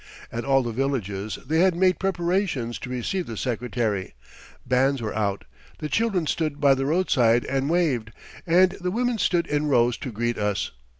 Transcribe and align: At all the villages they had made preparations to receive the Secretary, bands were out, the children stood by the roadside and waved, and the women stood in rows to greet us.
At 0.31 0.43
all 0.45 0.63
the 0.63 0.71
villages 0.71 1.37
they 1.45 1.59
had 1.59 1.75
made 1.75 1.99
preparations 1.99 2.79
to 2.79 2.89
receive 2.89 3.27
the 3.27 3.37
Secretary, 3.37 4.15
bands 4.65 4.99
were 4.99 5.15
out, 5.15 5.45
the 5.77 5.89
children 5.89 6.25
stood 6.25 6.59
by 6.59 6.73
the 6.73 6.87
roadside 6.87 7.45
and 7.45 7.69
waved, 7.69 8.09
and 8.47 8.71
the 8.81 8.89
women 8.89 9.19
stood 9.19 9.45
in 9.45 9.67
rows 9.67 9.97
to 9.97 10.11
greet 10.11 10.39
us. 10.39 10.71